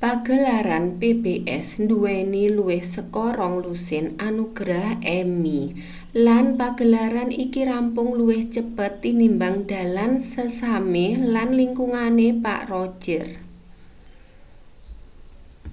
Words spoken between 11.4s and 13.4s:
lingkungane pak roger